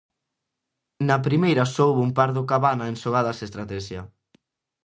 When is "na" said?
1.07-1.17